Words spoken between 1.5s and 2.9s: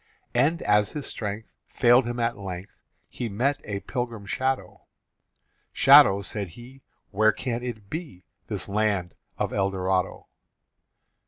Failed him at length,